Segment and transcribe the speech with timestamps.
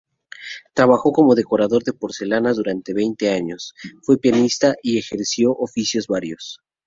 [0.73, 6.59] Trabajó como decorador de porcelanas durante veinte años, fue pianista y ejerció oficios varios.